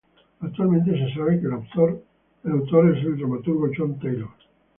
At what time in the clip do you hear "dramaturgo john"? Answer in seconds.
3.19-3.99